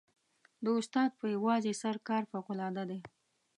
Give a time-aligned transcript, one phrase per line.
[0.63, 2.99] د استاد په یوازې سر کار فوقالعاده دی.